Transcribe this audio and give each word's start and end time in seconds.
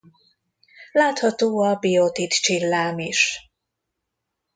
Látható 0.91 1.59
a 1.59 1.75
biotit 1.75 2.31
csillám 2.33 2.99
is. 2.99 3.51